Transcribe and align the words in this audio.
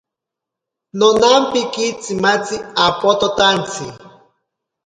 Nonampiki 0.99 1.85
tsimatzi 2.01 2.55
apototantsi. 2.85 3.85